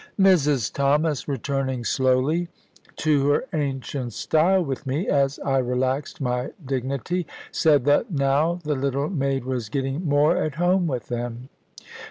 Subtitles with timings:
[0.19, 2.47] Mrs Thomas returning slowly
[2.95, 8.73] to her ancient style with me, as I relaxed my dignity, said that now the
[8.73, 11.49] little maid was getting more at home with them.